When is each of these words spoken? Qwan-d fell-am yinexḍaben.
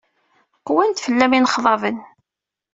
Qwan-d 0.65 0.97
fell-am 1.05 1.33
yinexḍaben. 1.35 1.97